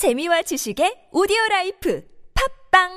[0.00, 2.02] 재미와 지식의 오디오 라이프
[2.72, 2.88] 팝빵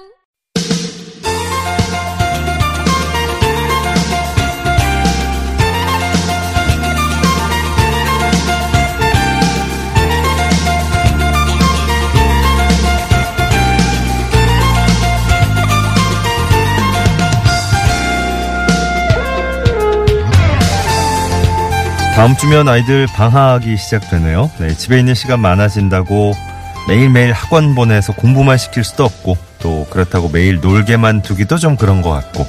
[22.15, 24.49] 다음 주면 아이들 방학이 시작되네요.
[24.57, 26.52] 네, 집에 있는 시간 많아진다고
[26.87, 32.09] 매일매일 학원 보내서 공부만 시킬 수도 없고 또 그렇다고 매일 놀게만 두기도 좀 그런 것
[32.09, 32.45] 같고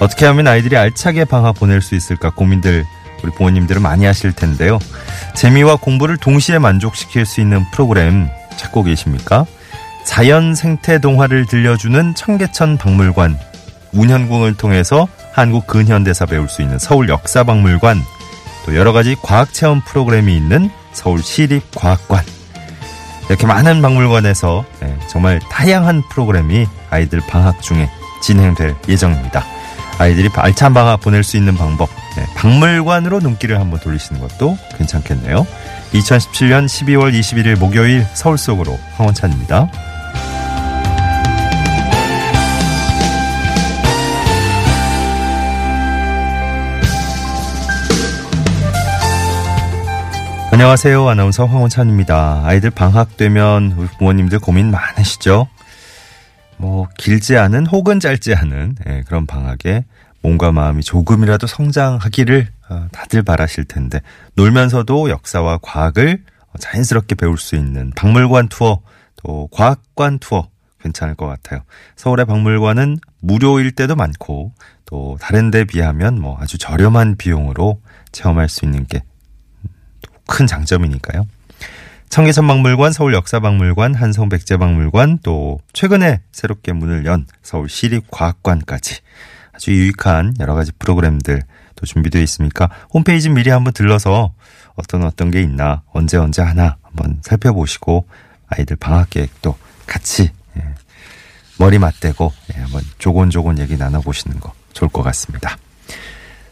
[0.00, 2.84] 어떻게 하면 아이들이 알차게 방학 보낼 수 있을까 고민들
[3.22, 4.78] 우리 부모님들은 많이 하실 텐데요.
[5.34, 9.46] 재미와 공부를 동시에 만족시킬 수 있는 프로그램 찾고 계십니까?
[10.04, 13.38] 자연 생태 동화를 들려주는 청계천 박물관
[13.92, 18.02] 운현궁을 통해서 한국 근현대사 배울 수 있는 서울 역사박물관
[18.64, 22.35] 또 여러 가지 과학 체험 프로그램이 있는 서울 시립과학관
[23.28, 27.90] 이렇게 많은 박물관에서 네, 정말 다양한 프로그램이 아이들 방학 중에
[28.22, 29.44] 진행될 예정입니다.
[29.98, 35.46] 아이들이 알찬 방학 보낼 수 있는 방법 네, 박물관으로 눈길을 한번 돌리시는 것도 괜찮겠네요.
[35.92, 39.68] 2017년 12월 21일 목요일 서울 속으로 황원찬입니다.
[50.56, 51.06] 안녕하세요.
[51.06, 52.40] 아나운서 황원찬입니다.
[52.46, 55.48] 아이들 방학 되면 우리 부모님들 고민 많으시죠?
[56.56, 59.84] 뭐 길지 않은 혹은 짧지 않은 예, 그런 방학에
[60.22, 64.00] 몸과 마음이 조금이라도 성장하기를 어, 다들 바라실 텐데
[64.36, 66.24] 놀면서도 역사와 과학을
[66.58, 68.80] 자연스럽게 배울 수 있는 박물관 투어
[69.16, 70.48] 또 과학관 투어
[70.80, 71.60] 괜찮을 것 같아요.
[71.96, 74.54] 서울의 박물관은 무료일 때도 많고
[74.86, 79.02] 또 다른 데 비하면 뭐 아주 저렴한 비용으로 체험할 수 있는 게
[80.26, 81.26] 큰 장점이니까요.
[82.08, 89.00] 청계천 박물관, 서울 역사박물관, 한성 백제박물관, 또 최근에 새롭게 문을 연 서울 시립과학관까지
[89.52, 91.42] 아주 유익한 여러 가지 프로그램들
[91.74, 94.32] 또 준비되어 있으니까 홈페이지 미리 한번 들러서
[94.74, 98.06] 어떤 어떤 게 있나 언제 언제 하나 한번 살펴보시고
[98.48, 100.62] 아이들 방학 계획도 같이 예,
[101.58, 105.56] 머리 맞대고 예, 한번 조곤조곤 얘기 나눠보시는 거 좋을 것 같습니다.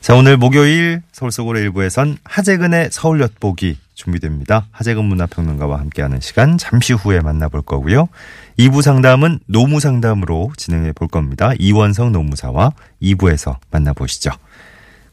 [0.05, 4.67] 자, 오늘 목요일 서울 속으로 일부에선 하재근의 서울 엿보기 준비됩니다.
[4.71, 8.11] 하재근 문화평론가와 함께하는 시간 잠시 후에 만나볼 거고요.
[8.59, 11.53] 2부 상담은 노무 상담으로 진행해 볼 겁니다.
[11.59, 14.31] 이원성 노무사와 2부에서 만나보시죠.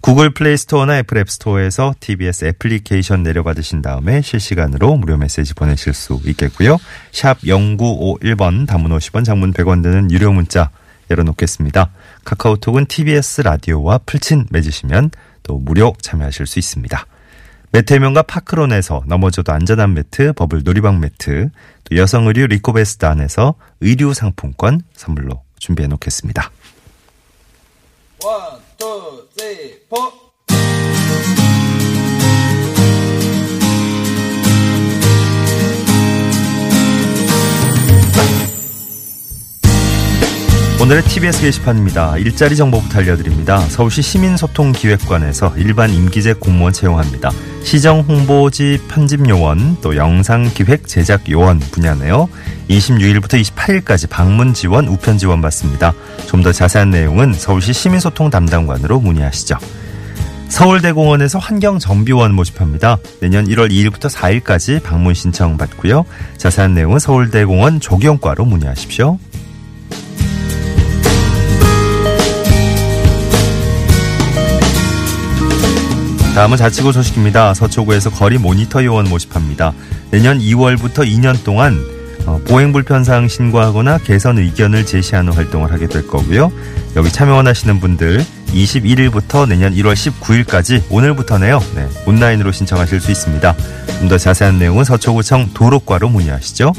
[0.01, 6.19] 구글 플레이 스토어나 애플 앱 스토어에서 TBS 애플리케이션 내려받으신 다음에 실시간으로 무료 메시지 보내실 수
[6.25, 6.77] 있겠고요.
[7.13, 10.69] 샵 0951번 단문 50원 장문 100원 드는 유료 문자
[11.11, 11.91] 열어놓겠습니다.
[12.25, 15.11] 카카오톡은 TBS 라디오와 풀친 맺으시면
[15.43, 17.05] 또 무료 참여하실 수 있습니다.
[17.71, 21.49] 매트 명가 파크론에서 넘어져도 안전한 매트, 버블 놀이방 매트,
[21.85, 26.51] 또 여성 의류 리코베스단에서 의류 상품권 선물로 준비해 놓겠습니다.
[28.23, 30.30] one, two, three, four.
[40.91, 42.17] 오늘의 TBS 게시판입니다.
[42.17, 43.61] 일자리 정보부터 알려드립니다.
[43.61, 47.31] 서울시 시민소통기획관에서 일반 임기직 공무원 채용합니다.
[47.63, 52.27] 시정 홍보지 편집 요원, 또 영상 기획 제작 요원 분야네요.
[52.69, 55.93] 26일부터 28일까지 방문 지원, 우편 지원 받습니다.
[56.27, 59.55] 좀 더 자세한 내용은 서울시 시민소통 담당관으로 문의하시죠.
[60.49, 62.97] 서울대공원에서 환경정비원 모집합니다.
[63.21, 66.03] 내년 1월 2일부터 4일까지 방문 신청 받고요.
[66.35, 69.17] 자세한 내용은 서울대공원 조경과로 문의하십시오.
[76.35, 77.53] 다음은 자치구 소식입니다.
[77.53, 79.73] 서초구에서 거리 모니터 요원 모집합니다.
[80.11, 81.77] 내년 2월부터 2년 동안
[82.25, 86.51] 어, 보행 불편 사항 신고하거나 개선 의견을 제시하는 활동을 하게 될 거고요.
[86.95, 91.59] 여기 참여 원하시는 분들 21일부터 내년 1월 19일까지 오늘부터네요.
[91.75, 93.55] 네, 온라인으로 신청하실 수 있습니다.
[93.99, 96.73] 좀 더 자세한 내용은 서초구청 도로과로 문의하시죠.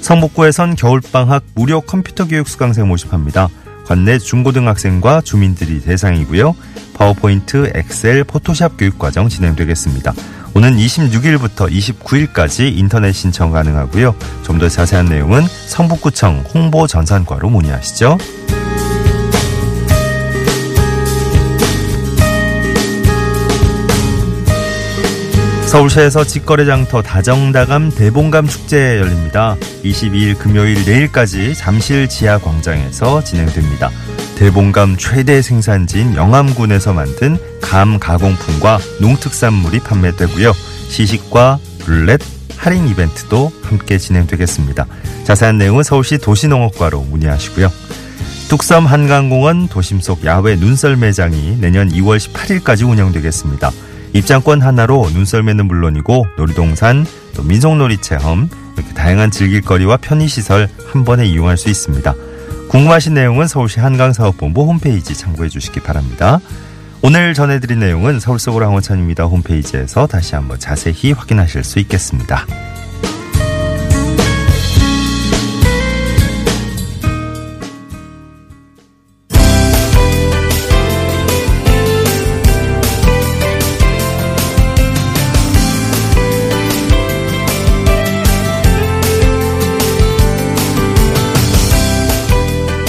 [0.00, 3.48] 성북구에선 겨울방학 무료 컴퓨터 교육 수강생 모집합니다.
[3.88, 6.54] 관내 중고등학생과 주민들이 대상이고요.
[6.92, 10.12] 파워포인트, 엑셀, 포토샵 교육 과정 진행되겠습니다.
[10.54, 14.14] 오는 26일부터 29일까지 인터넷 신청 가능하고요.
[14.42, 18.18] 좀 더 자세한 내용은 성북구청 홍보 전산과로 문의하시죠.
[25.68, 29.54] 서울시에서 직거래 장터 다정다감 대봉감 축제 열립니다.
[29.84, 33.90] 22일 금요일 내일까지 잠실 지하 광장에서 진행됩니다.
[34.36, 40.54] 대봉감 최대 생산지인 영암군에서 만든 감 가공품과 농특산물이 판매되고요.
[40.88, 42.22] 시식과 룰렛,
[42.56, 44.86] 할인 이벤트도 함께 진행되겠습니다.
[45.24, 47.70] 자세한 내용은 서울시 도시농업과로 문의하시고요.
[48.48, 53.70] 뚝섬 한강공원 도심 속 야외 눈썰 매장이 내년 2월 18일까지 운영되겠습니다.
[54.14, 61.56] 입장권 하나로 눈썰매는 물론이고 놀이동산, 또 민속놀이 체험, 이렇게 다양한 즐길거리와 편의시설 한 번에 이용할
[61.56, 62.14] 수 있습니다.
[62.68, 66.40] 궁금하신 내용은 서울시 한강사업본부 홈페이지 참고해 주시기 바랍니다.
[67.00, 69.24] 오늘 전해드린 내용은 서울 속으로 항원천입니다.
[69.24, 72.44] 홈페이지에서 다시 한번 자세히 확인하실 수 있겠습니다.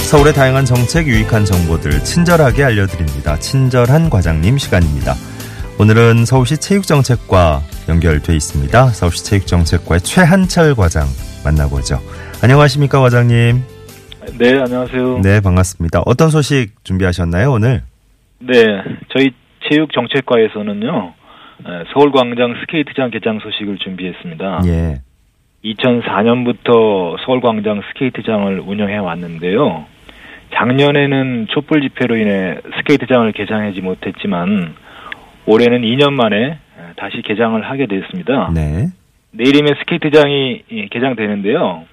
[0.10, 3.38] 서울의 다양한 정책, 유익한 정보들 친절하게 알려드립니다.
[3.38, 5.14] 친절한 과장님 시간입니다.
[5.80, 8.88] 오늘은 서울시 체육정책과 연결돼 있습니다.
[8.88, 11.06] 서울시 체육정책과의 최한철 과장
[11.46, 12.02] 만나보죠.
[12.42, 13.62] 안녕하십니까, 과장님.
[14.40, 15.20] 네, 안녕하세요.
[15.22, 16.02] 네, 반갑습니다.
[16.08, 17.84] 어떤 소식 준비하셨나요, 오늘?
[18.40, 18.66] 네,
[19.14, 19.30] 저희
[19.70, 21.14] 체육정책과에서는요,
[21.94, 24.62] 서울광장 스케이트장 개장 소식을 준비했습니다.
[24.66, 25.02] 예.
[25.64, 29.86] 2004년부터 서울광장 스케이트장을 운영해 왔는데요.
[30.54, 34.74] 작년에는 촛불 집회로 인해 스케이트장을 개장하지 못했지만
[35.46, 36.58] 올해는 2년 만에
[36.98, 38.52] 다시 개장을 하게 됐습니다.
[38.54, 38.88] 네.
[39.32, 41.84] 내일이면 스케이트장이 개장되는데요.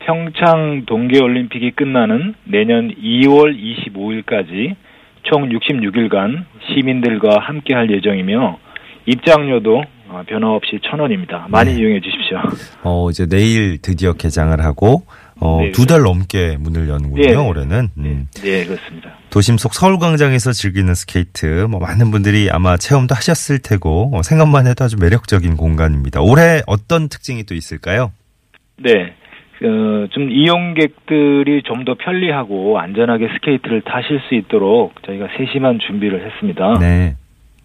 [0.00, 4.76] 평창 동계올림픽이 끝나는 내년 2월 25일까지
[5.24, 8.58] 총 66일간 시민들과 함께 할 예정이며
[9.06, 9.82] 입장료도
[10.26, 11.46] 변화없이 천 원입니다.
[11.50, 11.80] 많이 네.
[11.80, 12.38] 이용해 주십시오.
[12.84, 15.02] 어, 이제 내일 드디어 개장을 하고,
[15.40, 17.34] 어, 네, 두달 넘게 문을 여는군요, 네.
[17.34, 17.88] 올해는.
[17.98, 18.28] 음.
[18.42, 19.10] 네, 그렇습니다.
[19.30, 24.84] 도심 속 서울광장에서 즐기는 스케이트, 뭐 많은 분들이 아마 체험도 하셨을 테고 어, 생각만 해도
[24.84, 26.20] 아주 매력적인 공간입니다.
[26.22, 28.12] 올해 어떤 특징이 또 있을까요?
[28.78, 29.12] 네.
[29.62, 36.78] 어, 좀 이용객들이 좀 더 편리하고 안전하게 스케이트를 타실 수 있도록 저희가 세심한 준비를 했습니다.
[36.80, 37.14] 네,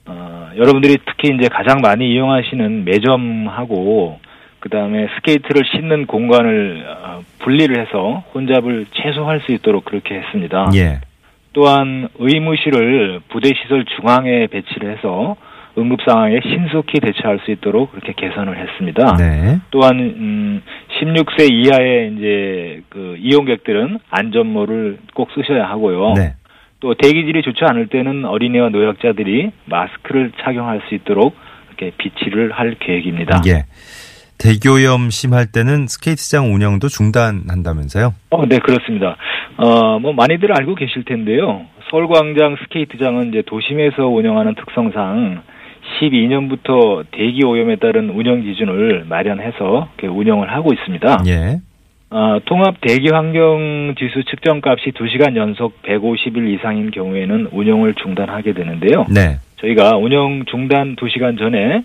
[0.06, 4.19] 어, 여러분들이 특히 이제 가장 많이 이용하시는 매점하고
[4.62, 10.69] 그 다음에 스케이트를 신는 공간을 어, 분리를 해서 혼잡을 최소화할 수 있도록 그렇게 했습니다.
[10.75, 11.02] 예,
[11.52, 15.36] 또한 의무실을 부대 시설 중앙에 배치를 해서
[15.78, 19.16] 응급 상황에 신속히 대처할 수 있도록 그렇게 개선을 했습니다.
[19.18, 20.62] 네, 또한 음
[21.00, 26.14] 16세 이하의 이제 그 이용객들은 안전모를 꼭 쓰셔야 하고요.
[26.14, 26.34] 네,
[26.81, 31.36] 또 대기질이 좋지 않을 때는 어린이와 노약자들이 마스크를 착용할 수 있도록
[31.69, 33.42] 이렇게 비치를 할 계획입니다.
[33.48, 33.64] 예.
[34.42, 38.16] 대교염 심할 때는 스케이트장 운영도 중단한다면서요?
[38.32, 39.16] 어, 네, 그렇습니다.
[39.58, 41.62] 어, 뭐 많이들 알고 계실 텐데요.
[41.92, 45.44] 서울광장 스케이트장은 이제 도심에서 운영하는 특성상
[46.00, 51.24] 12년부터 대기 오염에 따른 운영 기준을 마련해서 운영을 하고 있습니다.
[51.28, 51.60] 예,
[52.10, 59.06] 어, 통합 대기 환경 지수 측정 값이 2시간 연속 150일 이상인 경우에는 운영을 중단하게 되는데요.
[59.14, 61.84] 네, 저희가 운영 중단 2시간 전에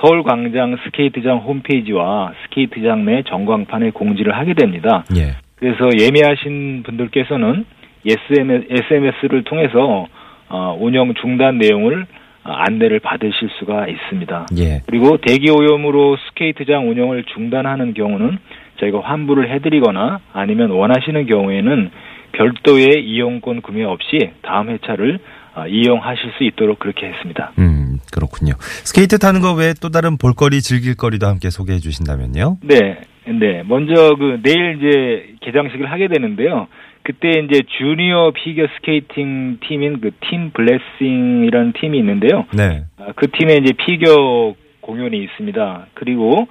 [0.00, 5.04] 서울광장 스케이트장 홈페이지와 스케이트장 내 전광판에 공지를 하게 됩니다.
[5.16, 7.64] 예, 그래서 예매하신 분들께서는
[8.06, 10.06] SMS를 통해서
[10.48, 12.06] 어, 운영 중단 내용을
[12.44, 14.46] 어, 안내를 받으실 수가 있습니다.
[14.58, 18.38] 예, 그리고 대기 오염으로 스케이트장 운영을 중단하는 경우는
[18.78, 21.90] 저희가 환불을 해드리거나 아니면 원하시는 경우에는
[22.32, 25.18] 별도의 이용권 구매 없이 다음 회차를
[25.54, 27.52] 어, 이용하실 수 있도록 그렇게 했습니다.
[27.58, 27.79] 음,
[28.12, 28.54] 그렇군요.
[28.58, 32.58] 스케이트 타는 거 외에 또 다른 볼거리, 즐길거리도 함께 소개해 주신다면요?
[32.62, 33.62] 네, 네.
[33.66, 36.66] 먼저 그 내일 이제 개장식을 하게 되는데요.
[37.02, 42.44] 그때 이제 주니어 피겨 스케이팅 팀인 그 팀 블레싱이라는 팀이 있는데요.
[42.52, 45.86] 네, 아, 그 팀의 이제 피겨 공연이 있습니다.
[45.94, 46.46] 그리고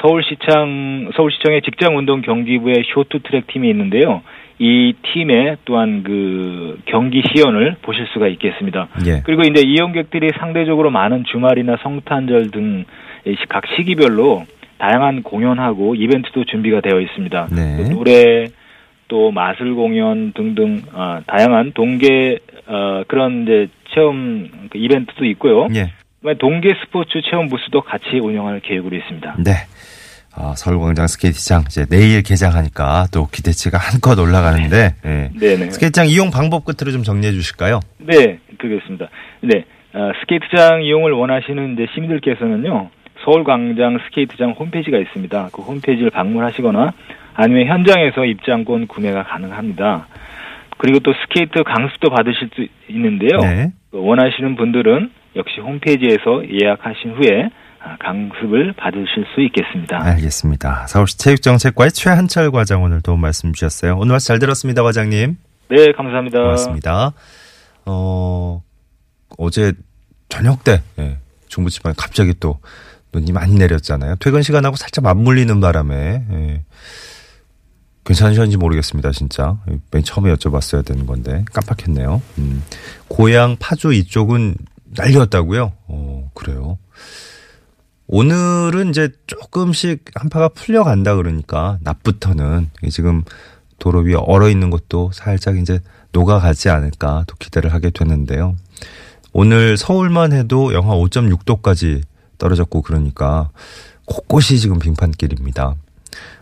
[0.00, 4.22] 서울시청 서울시청의 직장운동 경기부의 쇼트트랙 팀이 있는데요.
[4.58, 8.88] 이 팀의 또한 그 경기 시연을 보실 수가 있겠습니다.
[9.06, 12.84] 예, 그리고 이제 이용객들이 상대적으로 많은 주말이나 성탄절 등
[13.48, 14.46] 각 시기별로
[14.78, 17.48] 다양한 공연하고 이벤트도 준비가 되어 있습니다.
[17.50, 17.76] 네.
[17.76, 18.46] 또 노래
[19.08, 25.66] 또 마술 공연 등등 어, 다양한 동계 어, 그런 이제 체험 그 이벤트도 있고요.
[25.74, 25.88] 예,
[26.34, 29.36] 동계 스포츠 체험 부스도 같이 운영할 계획으로 있습니다.
[29.44, 29.52] 네.
[30.40, 35.30] 아, 서울광장 스케이트장 이제 내일 개장하니까 또 기대치가 한껏 올라가는데, 예.
[35.34, 35.70] 네네.
[35.70, 37.80] 스케이트장 이용 방법 끝으로 좀 정리해 주실까요?
[37.98, 39.08] 네, 그렇습니다.
[39.42, 39.64] 네,
[39.94, 42.90] 어, 스케이트장 이용을 원하시는 이제 시민들께서는요,
[43.24, 45.50] 서울광장 스케이트장 홈페이지가 있습니다.
[45.52, 46.92] 그 홈페이지를 방문하시거나
[47.34, 50.06] 아니면 현장에서 입장권 구매가 가능합니다.
[50.78, 53.40] 그리고 또 스케이트 강습도 받으실 수 있는데요.
[53.40, 53.72] 네.
[53.90, 57.50] 그 원하시는 분들은 역시 홈페이지에서 예약하신 후에 아,
[58.00, 59.98] 강습을 받으실 수 있겠습니다.
[60.02, 60.86] 알겠습니다.
[60.88, 63.96] 서울시 체육정책과의 최한철 과장 오늘 도움 말씀 주셨어요.
[63.96, 65.36] 오늘 말씀 잘 들었습니다, 과장님.
[65.70, 66.38] 네, 감사합니다.
[66.38, 67.12] 고맙습니다.
[67.86, 68.62] 어,
[69.38, 69.72] 어제
[70.28, 71.18] 저녁 때, 예,
[71.48, 72.58] 중부지방에 갑자기 또
[73.12, 74.16] 눈이 많이 내렸잖아요.
[74.16, 76.64] 퇴근 시간하고 살짝 맞물리는 바람에, 예,
[78.04, 79.58] 괜찮으셨는지 모르겠습니다, 진짜.
[79.90, 82.22] 맨 처음에 여쭤봤어야 되는 건데, 깜빡했네요.
[82.38, 82.62] 음,
[83.08, 84.56] 고향 파주 이쪽은
[84.96, 85.72] 난리였다고요?
[85.88, 86.78] 어, 그래요.
[88.08, 93.22] 오늘은 이제 조금씩 한파가 풀려간다 그러니까 낮부터는 지금
[93.78, 95.80] 도로 위에 얼어 있는 것도 살짝 이제
[96.12, 98.56] 녹아가지 않을까 또 기대를 하게 되는데요.
[99.34, 102.02] 오늘 서울만 해도 영하 5.6도까지
[102.38, 103.50] 떨어졌고 그러니까
[104.06, 105.74] 곳곳이 지금 빙판길입니다.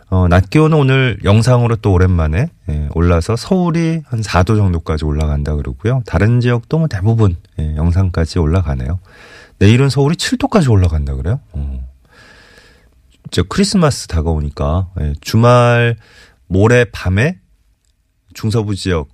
[0.09, 6.05] 어, 낮 기온은 오늘 영상으로 또 오랜만에 예, 올라서 서울이 한 4도 정도까지 올라간다 그러고요.
[6.07, 9.01] 다른 지역도 뭐 대부분 예, 영상까지 올라가네요.
[9.59, 11.41] 내일은 서울이 7도까지 올라간다 그래요.
[11.53, 11.89] 어.
[13.49, 15.97] 크리스마스 다가오니까 예, 주말
[16.47, 17.39] 모레 밤에
[18.35, 19.09] 중서부 지역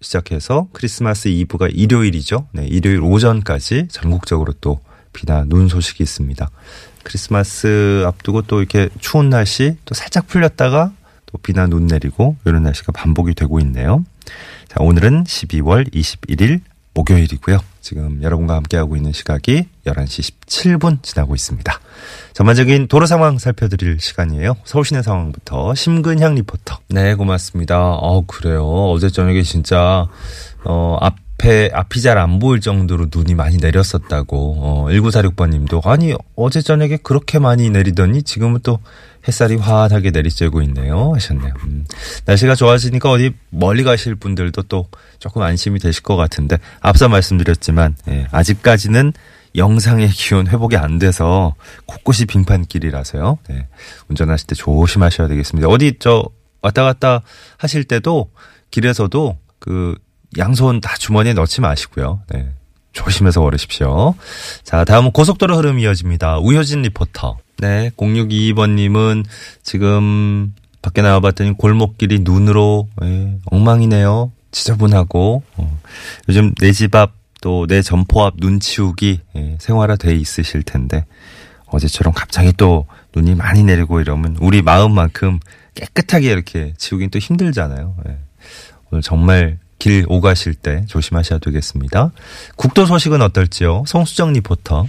[0.00, 2.48] 시작해서 크리스마스 이브가 일요일이죠.
[2.52, 4.80] 네, 일요일 오전까지 전국적으로 또
[5.12, 6.48] 비나 눈 소식이 있습니다.
[7.02, 10.92] 크리스마스 앞두고 또 이렇게 추운 날씨 또 살짝 풀렸다가
[11.26, 14.04] 또 비나 눈 내리고 이런 날씨가 반복이 되고 있네요.
[14.68, 16.60] 자, 오늘은 12월 21일
[16.98, 17.60] 목요일이고요.
[17.80, 21.80] 지금 여러분과 함께하고 있는 시각이 11시 17분 지나고 있습니다.
[22.32, 24.56] 전반적인 도로 상황 살펴드릴 시간이에요.
[24.64, 26.78] 서울 시내 상황부터 심근향 리포터.
[26.88, 27.92] 네, 고맙습니다.
[27.92, 28.64] 어, 그래요.
[28.66, 30.08] 어제 저녁에 진짜,
[30.64, 36.60] 어, 앞에, 앞이 잘 안 보일 정도로 눈이 많이 내렸었다고, 어, 1946번 님도, 아니, 어제
[36.60, 38.80] 저녁에 그렇게 많이 내리더니 지금은 또
[39.28, 41.12] 햇살이 환하게 내리쬐고 있네요.
[41.14, 41.52] 하셨네요.
[41.64, 41.84] 음,
[42.24, 48.26] 날씨가 좋아지니까 어디 멀리 가실 분들도 또 조금 안심이 되실 것 같은데, 앞서 말씀드렸지만, 예,
[48.32, 49.12] 아직까지는
[49.56, 51.54] 영상의 기온 회복이 안 돼서
[51.86, 53.38] 곳곳이 빙판길이라서요.
[53.48, 53.66] 네.
[54.08, 55.68] 운전하실 때 조심하셔야 되겠습니다.
[55.68, 56.24] 어디 저
[56.60, 57.22] 왔다 갔다
[57.56, 58.30] 하실 때도
[58.70, 59.94] 길에서도 그
[60.36, 62.22] 양손 다 주머니에 넣지 마시고요.
[62.28, 62.52] 네.
[63.04, 64.14] 조심해서 걸으십시오.
[64.64, 66.38] 자, 다음은 고속도로 흐름 이어집니다.
[66.38, 67.38] 우효진 리포터.
[67.58, 69.24] 네, 0622번님은
[69.62, 74.32] 지금 밖에 나와봤더니 골목길이 눈으로 예, 엉망이네요.
[74.50, 75.78] 지저분하고 어,
[76.28, 81.04] 요즘 내 집 앞 또 내 점포 앞 눈 치우기 예, 생활화돼 있으실 텐데
[81.66, 85.38] 어제처럼 갑자기 또 눈이 많이 내리고 이러면 우리 마음만큼
[85.74, 87.94] 깨끗하게 이렇게 치우긴 또 힘들잖아요.
[88.08, 88.18] 예.
[88.90, 92.12] 오늘 정말 길 오가실 때 조심하셔야 되겠습니다.
[92.56, 93.84] 국도 소식은 어떨지요?
[93.86, 94.86] 송수정 리포터.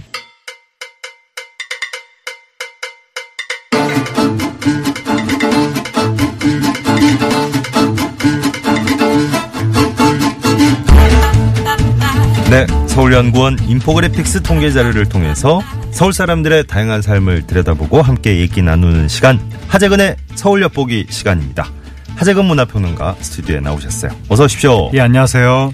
[12.50, 19.38] 네, 서울연구원 인포그래픽스 통계 자료를 통해서 서울 사람들의 다양한 삶을 들여다보고 함께 얘기 나누는 시간
[19.68, 21.70] 하재근의 서울 엿보기 시간입니다.
[22.20, 24.10] 하재근 문화평론가 스튜디오에 나오셨어요.
[24.28, 24.90] 어서 오십시오.
[24.92, 25.72] 예, 안녕하세요.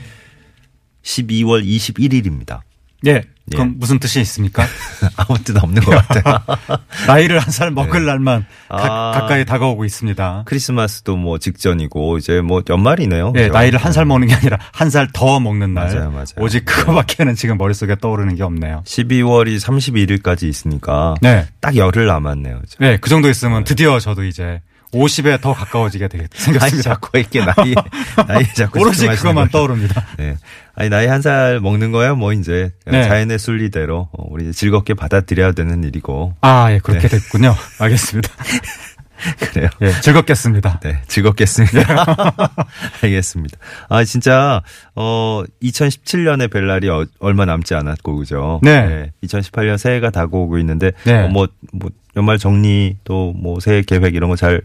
[1.03, 2.61] 12월 21일입니다.
[3.05, 4.65] 예, 그럼 무슨 뜻이 있습니까?
[5.17, 6.38] 아무 뜻 없는 것 같아요.
[7.09, 8.76] 나이를 한 살 먹을 날만 아.
[8.76, 10.45] 가, 가까이 다가오고 있습니다.
[10.47, 13.33] 크리스마스도 뭐 직전이고 이제 뭐 연말이네요.
[13.35, 13.53] 예, 그죠?
[13.53, 15.87] 나이를 한 살 먹는 게 아니라 한 살 더 먹는 날.
[15.88, 16.26] 맞아요, 맞아요.
[16.38, 18.85] 오직 그거밖에는 지금 머릿속에 떠오르는 게 없네요.
[18.87, 21.45] 12월이 31일까지 있으니까 네.
[21.61, 22.61] 딱 열흘 남았네요.
[22.61, 22.76] 그죠?
[22.79, 24.61] 네, 그 정도 있으면 드디어 저도 이제
[24.97, 26.91] 50에 더 가까워지게 되겠, 아니 생겼습니다.
[26.91, 27.75] 자꾸 이렇게 나이
[28.29, 29.49] 나이 자꾸 오로지 그것만.
[29.50, 30.05] 떠오릅니다.
[30.19, 30.37] 네.
[30.75, 33.03] 아니 나이 한 살 먹는 거야 뭐 이제 네.
[33.09, 37.19] 자연의 순리대로 어, 우리 즐겁게 받아들여야 되는 일이고 아, 예, 그렇게 네.
[37.19, 37.55] 됐군요.
[37.81, 38.29] 알겠습니다.
[39.53, 39.71] 그래요.
[39.81, 40.81] 예, 즐겁겠습니다.
[40.81, 42.05] 네, 즐겁겠습니다.
[43.03, 43.57] 알겠습니다.
[43.88, 44.62] 아, 진짜,
[44.95, 48.61] 어, 2017년에 벨날이 어, 얼마 남지 않았고, 그죠?
[48.62, 49.12] 네.
[49.25, 51.25] 2018년 새해가 다가오고 있는데, 네.
[51.25, 54.61] 어, 뭐, 뭐, 연말 정리, 또 뭐, 새해 계획 이런 거 잘,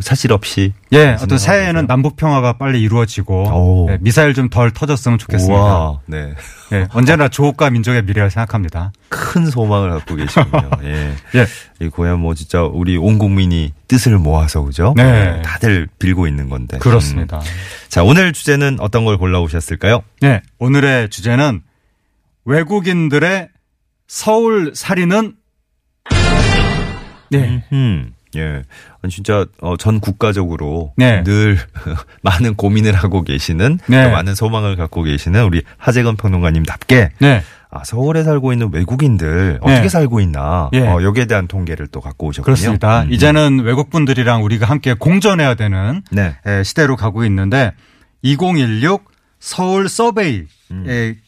[0.00, 0.72] 사실 없이.
[0.92, 1.86] 예, 어떤 새해에는?
[1.86, 3.86] 남북 평화가 빨리 이루어지고 오.
[3.90, 5.54] 예, 미사일 좀 덜 터졌으면 좋겠습니다.
[5.60, 6.34] 우와, 네.
[6.72, 8.92] 예, 언제나 조국과 민족의 미래를 생각합니다.
[9.08, 10.70] 큰 소망을 갖고 계시군요.
[10.84, 11.14] 예.
[11.36, 11.46] 예.
[11.80, 14.94] 이 고향 뭐 진짜 우리 온 국민이 뜻을 모아서 그죠?
[14.96, 15.42] 네.
[15.42, 16.78] 다들 빌고 있는 건데.
[16.78, 17.38] 그렇습니다.
[17.38, 17.42] 음.
[17.88, 20.02] 자, 오늘 주제는 어떤 걸 골라오셨을까요?
[20.20, 21.62] 네, 오늘의 주제는
[22.44, 23.48] 외국인들의
[24.06, 25.34] 서울 살이는
[27.30, 27.64] 네.
[27.72, 28.62] 음, 예.
[29.10, 31.22] 진짜, 어, 전 국가적으로 네.
[31.24, 31.58] 늘
[32.22, 34.04] 많은 고민을 하고 계시는, 네.
[34.04, 37.42] 또 많은 소망을 갖고 계시는 우리 하재건 평론가님답게, 네.
[37.70, 39.88] 아, 서울에 살고 있는 외국인들 어떻게 네.
[39.88, 40.80] 살고 있나, 예.
[40.80, 42.44] 어, 여기에 대한 통계를 또 갖고 오셨군요.
[42.44, 43.02] 그렇습니다.
[43.02, 43.12] 음.
[43.12, 46.36] 이제는 외국분들이랑 우리가 함께 공존해야 되는 네.
[46.46, 47.72] 예, 시대로 가고 있는데
[48.22, 50.46] 2016 서울 서베이의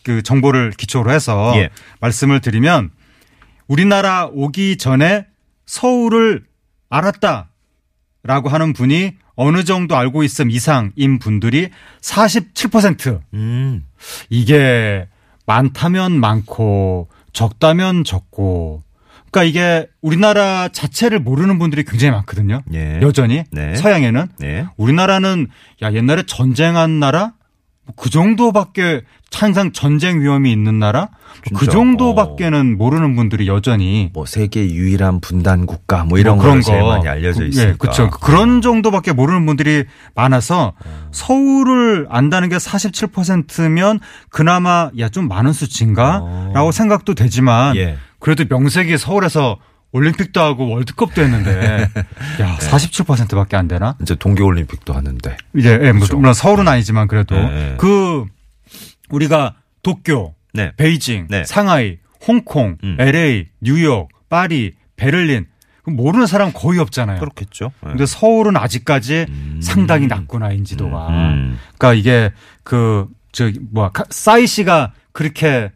[0.04, 1.58] 그 정보를 기초로 해서 음.
[1.58, 1.70] 예.
[2.00, 2.90] 말씀을 드리면
[3.66, 5.26] 우리나라 오기 전에
[5.66, 6.44] 서울을
[6.88, 7.48] 알았다
[8.22, 13.20] 라고 하는 분이 어느 정도 알고 있음 이상인 분들이 47%.
[13.34, 13.86] 음.
[14.30, 15.06] 이게
[15.46, 18.82] 많다면 많고 적다면 적고.
[19.30, 22.62] 그러니까 이게 우리나라 자체를 모르는 분들이 굉장히 많거든요.
[22.72, 22.98] 예.
[23.02, 23.74] 여전히 네.
[23.76, 24.66] 서양에는 네.
[24.76, 25.48] 우리나라는
[25.82, 27.32] 야 옛날에 전쟁한 나라 뭐
[27.94, 29.02] 그 정도밖에
[29.32, 31.08] 항상 전쟁 위험이 있는 나라
[31.50, 31.72] 뭐그 진짜?
[31.72, 37.40] 정도밖에는 모르는 분들이 여전히 뭐 세계 유일한 분단 국가 뭐 이런 뭐거 제일 많이 알려져
[37.40, 37.70] 그- 있으니까.
[37.70, 38.08] 예, 그렇죠.
[38.10, 40.72] 그런 정도밖에 모르는 분들이 많아서
[41.12, 44.00] 서울을 안다는 게 47%면
[44.30, 46.72] 그나마 야 좀 많은 수치인가라고 어.
[46.72, 47.96] 생각도 되지만 예.
[48.18, 49.58] 그래도 명색이 서울에서
[49.92, 51.88] 올림픽도 하고 월드컵도 했는데
[52.40, 53.96] 야 47%밖에 안 되나?
[54.02, 55.36] 이제 동계 올림픽도 하는데.
[55.56, 56.16] 이제 예, 뭐 그렇죠.
[56.18, 57.76] 물론 서울은 아니지만 그래도 네.
[57.78, 58.24] 그
[59.08, 60.72] 우리가 도쿄, 네.
[60.76, 61.44] 베이징, 네.
[61.44, 62.96] 상하이, 홍콩, 음.
[62.98, 65.46] LA, 뉴욕, 파리, 베를린
[65.86, 67.20] 모르는 사람 거의 없잖아요.
[67.20, 67.70] 그렇겠죠.
[67.84, 67.88] 예.
[67.90, 69.60] 근데 서울은 아직까지 음.
[69.62, 71.08] 상당히 낮구나 인지도가.
[71.10, 71.58] 음.
[71.78, 72.32] 그러니까 이게
[72.64, 75.70] 그 저기 뭐야 가- 싸이 씨가 그렇게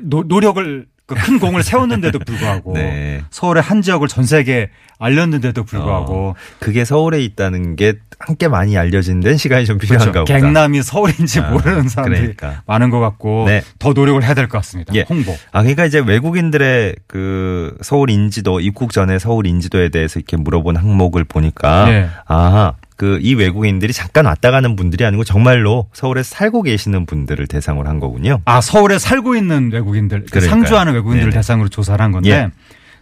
[0.00, 3.22] 노, 노력을 그 큰 공을 세웠는데도 불구하고 네.
[3.30, 9.20] 서울의 한 지역을 전 세계에 알렸는데도 불구하고 어, 그게 서울에 있다는 게 함께 많이 알려진
[9.20, 10.24] 데는 시간이 좀 필요한가 그렇죠.
[10.32, 10.38] 보다.
[10.46, 12.62] 갱남이 서울인지 아, 모르는 사람들이 그러니까.
[12.66, 13.62] 많은 것 같고 네.
[13.78, 14.92] 더 노력을 해야 될 것 같습니다.
[14.94, 15.06] 예.
[15.08, 15.32] 홍보.
[15.52, 21.24] 아, 그러니까 이제 외국인들의 그 서울 인지도, 입국 전에 서울 인지도에 대해서 이렇게 물어본 항목을
[21.24, 22.08] 보니까, 예.
[22.26, 27.88] 아, 그 이 외국인들이 잠깐 왔다 가는 분들이 아니고 정말로 서울에 살고 계시는 분들을 대상으로
[27.88, 28.40] 한 거군요.
[28.44, 30.50] 아 서울에 살고 있는 외국인들, 그 그러니까요.
[30.50, 31.38] 상주하는 외국인들을 네네.
[31.38, 32.48] 대상으로 조사를 한 건데 예.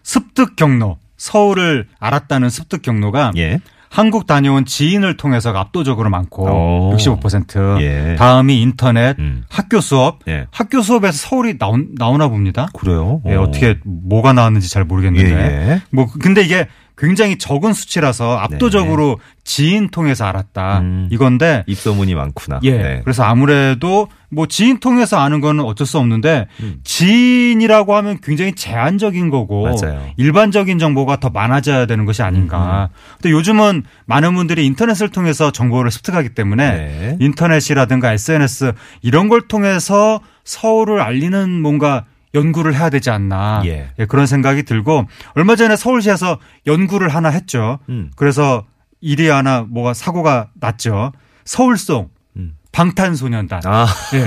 [0.04, 3.58] 습득 경로 서울을 알았다는 습득 경로가 예.
[3.90, 6.96] 한국 다녀온 지인을 통해서 압도적으로 많고 오.
[6.96, 7.80] 65%.
[7.80, 8.16] 예.
[8.16, 9.44] 다음이 인터넷, 음.
[9.48, 10.20] 학교 수업.
[10.28, 10.46] 예.
[10.52, 12.68] 학교 수업에서 서울이 나오, 나오나 봅니다.
[12.78, 13.22] 그래요?
[13.26, 13.42] 예, 어.
[13.42, 15.30] 어떻게 뭐가 나왔는지 잘 모르겠는데.
[15.32, 15.82] 예, 예.
[15.90, 20.80] 뭐 근데 이게 굉장히 적은 수치라서 압도적으로 지인 통해서 알았다.
[20.80, 20.86] 네.
[20.86, 21.08] 음.
[21.12, 22.58] 이건데 입소문이 많구나.
[22.64, 22.76] 예.
[22.76, 23.00] 네.
[23.04, 26.80] 그래서 아무래도 뭐 지인 통해서 아는 거는 어쩔 수 없는데 음.
[26.82, 30.02] 지인이라고 하면 굉장히 제한적인 거고 맞아요.
[30.16, 32.90] 일반적인 정보가 더 많아져야 되는 것이 음, 아닌가.
[33.14, 37.16] 근데 요즘은 많은 분들이 인터넷을 통해서 정보를 습득하기 때문에 네.
[37.20, 38.72] 인터넷이라든가 SNS
[39.02, 43.62] 이런 걸 통해서 서울을 알리는 뭔가 연구를 해야 되지 않나.
[43.64, 43.90] 예.
[43.98, 47.78] 예, 그런 생각이 들고 얼마 전에 서울시에서 연구를 하나 했죠.
[47.88, 48.10] 음.
[48.16, 48.64] 그래서
[49.00, 51.12] 일이 하나 뭐가 사고가 났죠.
[51.44, 52.54] 서울송 음.
[52.72, 53.62] 방탄소년단.
[53.64, 54.24] 아, 예.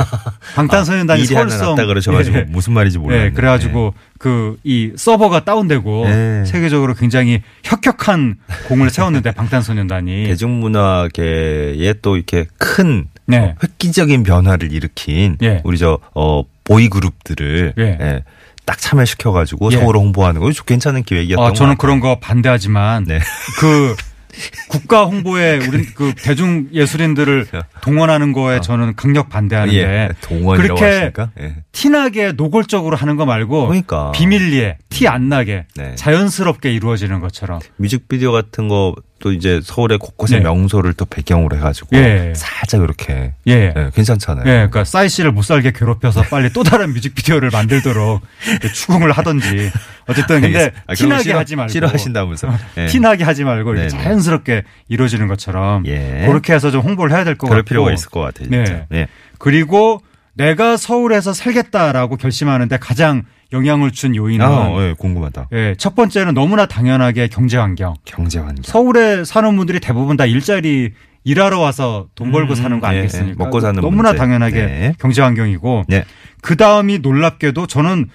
[0.55, 2.41] 방탄소년단이 하나 서울송 났다 그러셔가지고 예.
[2.43, 3.25] 무슨 말인지 몰랐네.
[3.25, 6.45] 예, 그래가지고 그 이 서버가 다운되고 네.
[6.45, 8.35] 세계적으로 굉장히 혁혁한
[8.67, 13.07] 공을 세웠는데 방탄소년단이 대중문화계에 또 이렇게 큰
[13.39, 13.55] 네.
[13.63, 15.61] 획기적인 변화를 일으킨 예.
[15.63, 17.97] 우리 저 어, 보이 그룹들을 예.
[17.99, 18.23] 예,
[18.65, 19.77] 딱 참여시켜가지고 예.
[19.77, 21.77] 서울을 홍보하는 거좀 괜찮은 기획이었던 아, 것 저는.
[21.77, 23.19] 그런 거 반대하지만 네.
[23.59, 23.95] 그
[24.69, 27.47] 국가 홍보에 우리 그 대중 예술인들을
[27.81, 31.55] 동원하는 거에 저는 강력 반대하는데 예, 그렇게 예.
[31.73, 35.95] 티나게 노골적으로 하는 거 말고 그러니까 비밀리에 티 안 나게 네.
[35.95, 40.43] 자연스럽게 이루어지는 것처럼 뮤직비디오 같은 거 또 이제 서울의 곳곳에 네.
[40.43, 42.33] 명소를 또 배경으로 해가지고 예.
[42.35, 43.73] 살짝 이렇게 예.
[43.75, 44.45] 예, 괜찮잖아요.
[44.47, 48.21] 예, 그러니까 싸이 씨를 못 살게 괴롭혀서 빨리 또 다른 뮤직비디오를 만들도록
[48.73, 49.71] 추궁을 하던지
[50.07, 50.71] 어쨌든 근데.
[50.87, 52.49] 아, 티나게 싫어- 하지 말고 싫어하신다면서.
[52.77, 52.85] 예.
[52.87, 54.03] 티나게 하지 말고 이렇게 네네.
[54.03, 56.25] 자연스럽게 이루어지는 것처럼 예.
[56.27, 58.47] 그렇게 해서 좀 홍보를 해야 될 것 같고 그럴 필요가 있을 것 같아요.
[58.49, 58.85] 네.
[58.89, 59.07] 네.
[59.37, 60.01] 그리고
[60.33, 63.23] 내가 서울에서 살겠다라고 결심하는데 가장
[63.53, 65.49] 영향을 준 요인은 아, 예, 궁금하다.
[65.51, 67.95] 예, 첫 번째는 너무나 당연하게 경제 환경.
[68.05, 68.63] 경제 환경.
[68.63, 70.91] 서울에 사는 분들이 대부분 다 일자리
[71.23, 73.31] 일하러 와서 돈 벌고 음, 사는 거 예, 아니겠습니까?
[73.31, 74.17] 예, 먹고 사는 너무나 문제.
[74.17, 74.93] 당연하게 네.
[74.99, 76.03] 경제 환경이고 네.
[76.41, 78.09] 그 다음이 놀랍게도 저는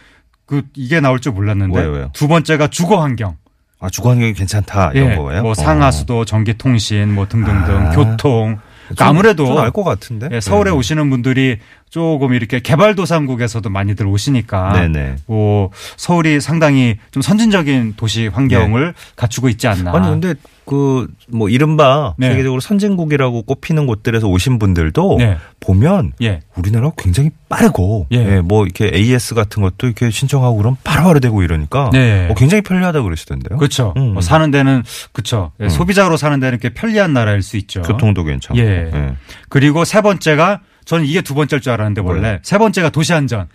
[0.46, 2.11] 그 이게 나올 줄 몰랐는데 왜요, 왜요?
[2.12, 3.37] 두 번째가 주거 환경.
[3.79, 5.42] 아, 주거 환경이 괜찮다 이런 거예요?
[5.42, 5.55] 뭐 어.
[5.55, 7.90] 상하수도, 전기통신, 뭐 등등등, 아.
[7.90, 8.59] 교통.
[8.87, 10.29] 그러니까 아무래도 알것 같은데.
[10.33, 10.77] 예, 서울에 네.
[10.77, 11.59] 오시는 분들이
[11.96, 15.16] 조금 이렇게 개발도상국에서도 많이들 오시니까 네네.
[15.24, 19.92] 뭐 서울이 상당히 좀 선진적인 도시 환경을 갖추고 있지 않나.
[19.94, 20.35] 아니 근데
[20.66, 22.28] 그 뭐 이른바 네.
[22.28, 25.37] 세계적으로 선진국이라고 꼽히는 곳들에서 오신 분들도 네.
[25.61, 26.40] 보면 예.
[26.54, 28.16] 우리나라가 굉장히 빠르고 예.
[28.37, 32.28] 예, 뭐 이렇게 AS 같은 것도 이렇게 신청하고 그러면 바로바로 되고 이러니까 네.
[32.30, 33.59] 어, 굉장히 편리하다 그러시던데요.
[33.59, 33.92] 그렇죠.
[33.96, 34.14] 음.
[34.14, 34.82] 뭐 사는 데는
[35.12, 35.52] 그렇죠.
[35.61, 35.68] 예, 음.
[35.68, 37.82] 소비자로 사는 데는 이렇게 편리한 나라일 수 있죠.
[37.82, 38.61] 교통도 괜찮고.
[38.61, 39.14] 예.
[39.48, 42.38] 그리고 세 번째가 저는 이게 두 번째일 줄 알았는데 원래 뭐예요?
[42.42, 43.49] 세 번째가 도시 안전.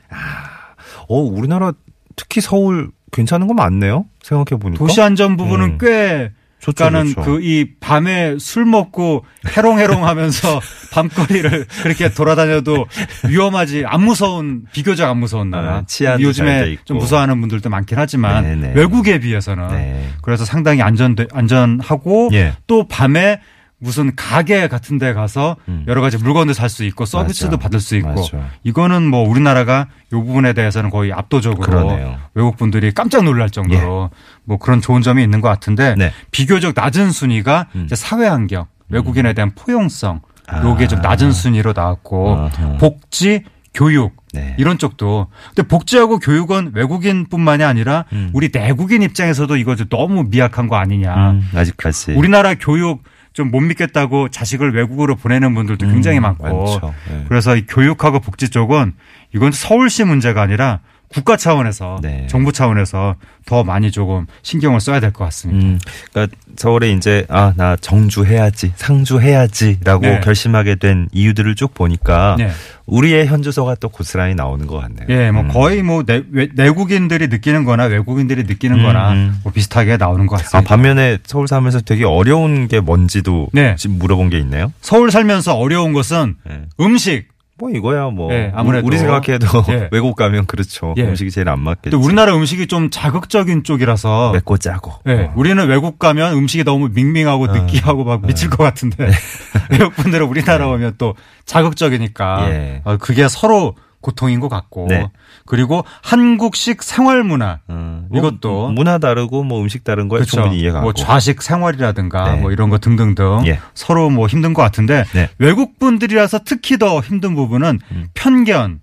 [1.07, 1.71] 어 우리나라
[2.15, 4.05] 특히 서울 괜찮은 거 많네요.
[4.21, 4.77] 생각해 보니까.
[4.77, 5.77] 도시 안전 부분은 음.
[5.79, 6.31] 꽤
[6.63, 7.15] 그러니까는.
[7.15, 9.25] 그 이 밤에 술 먹고
[9.57, 10.59] 해롱해롱하면서
[10.93, 12.85] 밤거리를 그렇게 돌아다녀도
[13.27, 15.77] 위험하지 안 무서운 비교적 안 무서운 나라.
[15.77, 16.77] 아, 요즘에.
[16.85, 18.73] 좀 무서워하는 분들도 많긴 하지만 네네.
[18.75, 20.09] 외국에 비해서는 네.
[20.21, 22.53] 그래서 상당히 안전 안전하고 예.
[22.67, 23.39] 또 밤에
[23.83, 25.83] 무슨 가게 같은 데 가서 음.
[25.87, 27.57] 여러 가지 물건들 살수 있고 서비스도 맞아.
[27.57, 28.49] 받을 수 있고 맞아.
[28.63, 32.17] 이거는 뭐 우리나라가 이 부분에 대해서는 거의 압도적으로 그러네요.
[32.35, 34.11] 외국 분들이 깜짝 놀랄 정도로
[34.43, 36.13] 뭐 그런 좋은 점이 있는 것 같은데 네.
[36.29, 37.85] 비교적 낮은 순위가 음.
[37.85, 40.61] 이제 사회 환경, 외국인에 대한 포용성 아.
[40.63, 42.77] 요게 좀 낮은 순위로 나왔고 아하.
[42.77, 44.55] 복지, 교육 네.
[44.59, 48.29] 이런 쪽도 근데 복지하고 교육은 외국인뿐만이 아니라 음.
[48.33, 51.31] 우리 내국인 입장에서도 이거 좀 너무 미약한 거 아니냐.
[51.31, 53.01] 음, 아직까지 우리나라 교육
[53.33, 56.93] 좀 못 믿겠다고 자식을 외국으로 보내는 분들도 굉장히 음, 많고 많죠.
[57.09, 57.25] 네.
[57.27, 58.93] 그래서 이 교육하고 복지 쪽은
[59.33, 60.79] 이건 서울시 문제가 아니라
[61.13, 62.25] 국가 차원에서 네.
[62.29, 65.65] 정부 차원에서 더 많이 조금 신경을 써야 될 것 같습니다.
[65.67, 65.79] 음,
[66.13, 70.19] 그러니까 서울에 이제 아 나 정주 해야지, 상주 해야지라고 네.
[70.21, 72.49] 결심하게 된 이유들을 쭉 보니까 네.
[72.85, 75.05] 우리의 현주소가 또 고스란히 나오는 것 같네요.
[75.09, 75.47] 예, 뭐 음.
[75.49, 79.39] 거의 뭐 내, 외- 내국인들이 느끼는 거나 외국인들이 느끼는 음, 거나 음.
[79.43, 80.57] 뭐 비슷하게 나오는 것 같습니다.
[80.59, 83.75] 아 반면에 서울 살면서 되게 어려운 게 뭔지도 네.
[83.77, 84.71] 지금 물어본 게 있네요.
[84.81, 86.61] 서울 살면서 어려운 것은 네.
[86.79, 87.27] 음식.
[87.61, 88.87] 뭐 이거야 뭐 예, 아무래도.
[88.87, 89.87] 우리 생각해도 예.
[89.93, 90.95] 외국 가면 그렇죠.
[90.97, 91.03] 예.
[91.03, 91.91] 음식이 제일 안 맞겠지.
[91.91, 94.93] 또 우리나라 음식이 좀 자극적인 쪽이라서 맵고 짜고.
[95.07, 95.33] 예, 어.
[95.35, 99.11] 우리는 외국 가면 음식이 너무 밍밍하고 느끼하고 막 미칠 것 같은데
[99.69, 101.13] 외국 분들은 우리나라 오면 또
[101.45, 102.81] 자극적이니까 예.
[102.83, 105.07] 어, 그게 서로 고통인 것 같고 네.
[105.45, 110.37] 그리고 한국식 생활 문화 어, 이것도 뭐 문화 다르고 뭐 음식 다른 거에 그렇죠.
[110.37, 110.93] 충분히 이해가 뭐.
[110.93, 112.41] 좌식 생활이라든가 네.
[112.41, 113.59] 뭐 이런 거 등등등 예.
[113.73, 115.29] 서로 뭐 힘든 것 같은데 네.
[115.37, 118.07] 외국 분들이라서 특히 더 힘든 부분은 음.
[118.13, 118.81] 편견,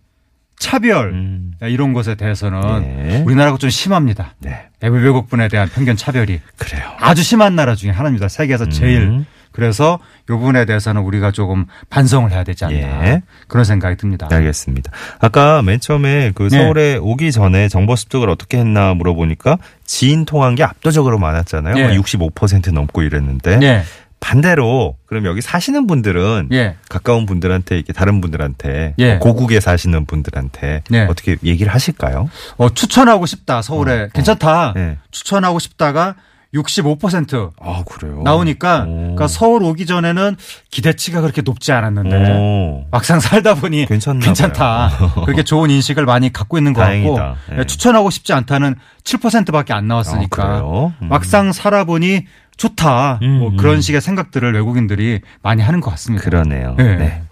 [0.58, 1.52] 차별 음.
[1.62, 3.22] 이런 것에 대해서는 네.
[3.24, 4.34] 우리나라가 좀 심합니다.
[4.40, 4.68] 네.
[4.82, 6.92] 외국 분에 대한 편견 차별이 그래요.
[6.98, 8.28] 아주 심한 나라 중에 하나입니다.
[8.28, 9.02] 세계에서 제일.
[9.02, 9.26] 음.
[9.52, 13.22] 그래서 이 부분에 대해서는 우리가 조금 반성을 해야 되지 않나 예.
[13.48, 14.28] 그런 생각이 듭니다.
[14.30, 14.92] 알겠습니다.
[15.18, 16.58] 아까 맨 처음에 그 네.
[16.58, 21.76] 서울에 오기 전에 정보 습득을 어떻게 했나 물어보니까 지인 통한 게 압도적으로 많았잖아요.
[21.76, 21.96] 예.
[21.96, 23.82] 65% 넘고 이랬는데 예.
[24.20, 26.76] 반대로 그럼 여기 사시는 분들은 예.
[26.88, 29.14] 가까운 분들한테 이렇게 다른 분들한테 예.
[29.14, 31.00] 뭐 고국에 사시는 분들한테 예.
[31.04, 32.28] 어떻게 얘기를 하실까요?
[32.56, 33.62] 어, 추천하고 싶다.
[33.62, 34.72] 서울에 괜찮다.
[34.74, 34.98] 네.
[35.10, 36.16] 추천하고 싶다가
[36.54, 38.22] 65%아 그래요.
[38.22, 38.92] 나오니까 오.
[38.94, 40.36] 그러니까 서울 오기 전에는
[40.70, 42.86] 기대치가 그렇게 높지 않았는데 오.
[42.90, 44.88] 막상 살다 보니 괜찮나 괜찮다.
[44.88, 45.24] 봐요.
[45.24, 47.36] 그렇게 좋은 인식을 많이 갖고 있는 것 같고 다행이다.
[47.60, 47.64] 예.
[47.66, 50.92] 추천하고 싶지 않다는 7%밖에 안 아, 나왔으니까 그래요?
[51.02, 51.08] 음.
[51.08, 52.24] 막상 살아보니
[52.56, 53.20] 좋다.
[53.22, 53.56] 음, 뭐 음.
[53.56, 56.24] 그런 식의 생각들을 외국인들이 많이 하는 것 같습니다.
[56.24, 56.74] 그러네요.
[56.76, 56.96] 네.
[56.96, 57.22] 네.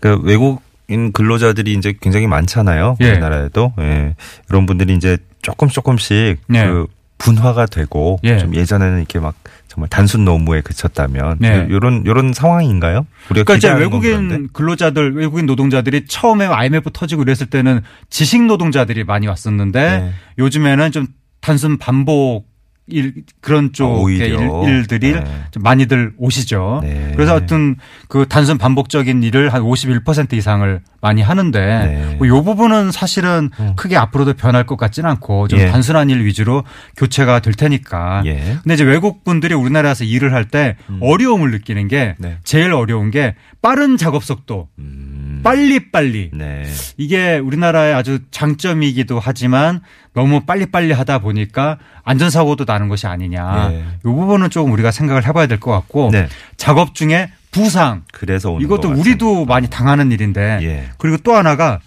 [0.00, 2.96] 그 외국 인 근로자들이 이제 굉장히 많잖아요.
[3.00, 3.10] 예.
[3.10, 3.72] 우리나라에도.
[3.80, 4.14] 예.
[4.48, 6.64] 이런 분들이 이제 조금 조금씩 네.
[6.66, 6.86] 그
[7.18, 8.38] 분화가 되고 예.
[8.38, 9.34] 좀 예전에는 이렇게 막
[9.68, 11.66] 정말 단순 노무에 그쳤다면 네.
[11.68, 13.06] 요런 요런 상황인가요?
[13.30, 13.72] 우리가 그러니까 이제?
[13.72, 20.12] 외국인 근로자들, 외국인 노동자들이 처음에 IMF 터지고 이랬을 때는 지식 노동자들이 많이 왔었는데 네.
[20.38, 21.06] 요즘에는 좀
[21.40, 22.46] 단순 반복
[22.88, 24.68] 일 그런 쪽의 일, 오히려.
[24.68, 25.24] 일들이 네.
[25.50, 26.80] 좀 많이들 오시죠.
[26.82, 27.12] 네.
[27.16, 27.76] 그래서 어떤
[28.08, 32.16] 그 단순 반복적인 일을 한 51% 이상을 많이 하는데 네.
[32.18, 33.72] 뭐이 부분은 사실은 음.
[33.76, 35.66] 크게 앞으로도 변할 것 같지는 않고 좀 예.
[35.66, 36.62] 단순한 일 위주로
[36.96, 38.22] 교체가 될 테니까.
[38.26, 38.58] 예.
[38.62, 42.38] 근데 이제 외국 분들이 우리나라에서 일을 할때 어려움을 느끼는 게 네.
[42.44, 45.05] 제일 어려운 게 빠른 작업 속도, 음.
[45.42, 46.30] 빨리빨리.
[46.32, 46.64] 네.
[46.96, 49.80] 이게 우리나라의 아주 장점이기도 하지만
[50.12, 53.70] 너무 빨리빨리 하다 보니까 안전사고도 나는 것이 아니냐.
[53.72, 53.84] 예.
[53.98, 56.28] 이 부분은 조금 우리가 생각을 해봐야 될 것 같고 네.
[56.56, 60.90] 작업 중에 부상 그래서 이것도 것 우리도 많이 당하는 일인데 예.
[60.98, 61.80] 그리고 또 하나가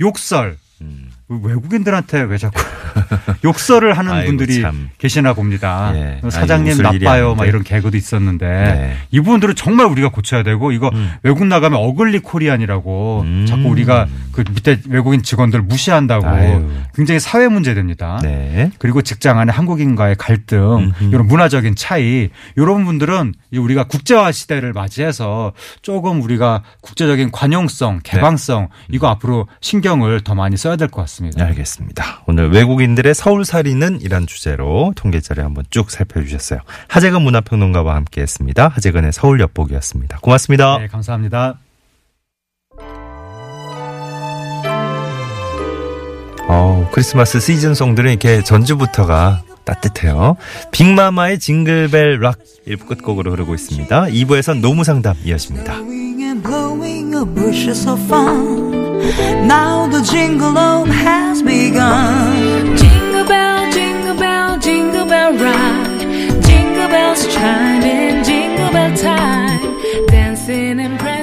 [0.00, 1.10] 욕설 음.
[1.28, 2.62] 외국인들한테 왜 자꾸
[3.44, 4.88] 욕설을 하는 아이고, 분들이 참.
[4.98, 5.92] 계시나 봅니다.
[5.94, 6.20] 예.
[6.28, 7.34] 사장님 아니, 나빠요.
[7.34, 8.96] 막 이런 개그도 있었는데 네.
[9.10, 11.12] 이 부분들은 정말 우리가 고쳐야 되고 이거 음.
[11.22, 13.46] 외국 나가면 어글리 코리안이라고 음.
[13.48, 16.68] 자꾸 우리가 그 밑에 외국인 직원들 무시한다고 아유.
[16.94, 18.18] 굉장히 사회 문제 됩니다.
[18.22, 18.70] 네.
[18.78, 21.04] 그리고 직장 안에 한국인과의 갈등, 음흠.
[21.12, 29.08] 이런 문화적인 차이, 이런 분들은 우리가 국제화 시대를 맞이해서 조금 우리가 국제적인 관용성, 개방성 이거
[29.08, 31.15] 앞으로 신경을 더 많이 써야 될 것 같습니다.
[31.44, 32.22] 알겠습니다.
[32.26, 36.60] 오늘 외국인들의 서울살이는 이란 주제로 통계자료 한번 쭉 살펴주셨어요.
[36.88, 38.68] 하재근 문화평론가와 함께했습니다.
[38.68, 40.18] 하재근의 서울 엿보기였습니다.
[40.20, 40.78] 고맙습니다.
[40.78, 41.58] 네, 감사합니다.
[46.48, 50.36] 어 크리스마스 시즌송들은 이렇게 전주부터가 따뜻해요.
[50.70, 54.04] 빅마마의 징글벨 락 1부 끝곡으로 흐르고 있습니다.
[54.06, 55.74] 2부에선 노무상담 이어집니다.
[59.46, 62.76] Now the jingle load has begun.
[62.76, 66.00] Jingle bell, jingle bell, jingle bell ride.
[66.46, 70.06] Jingle bells chime in, jingle bell time.
[70.08, 71.15] Dancing and praying.